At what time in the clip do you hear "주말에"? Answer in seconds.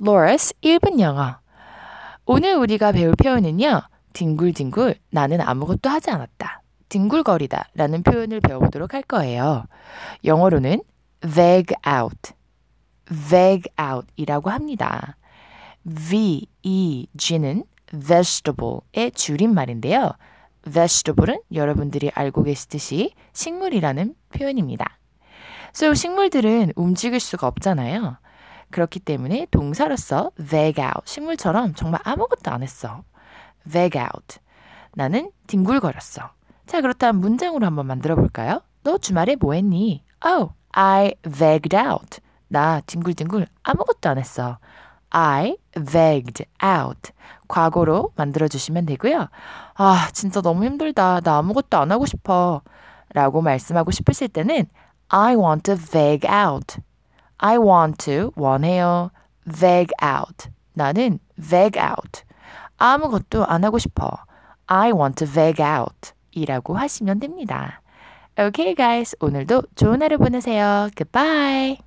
38.98-39.36